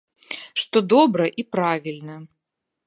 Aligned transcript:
Што 0.61 0.77
добра 0.95 1.25
і 1.43 1.47
правільна. 1.57 2.15